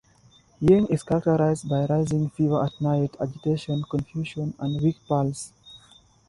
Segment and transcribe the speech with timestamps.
[0.59, 5.53] "Ying" is characterized by rising fever at night, agitation, confusion, and weak pulse.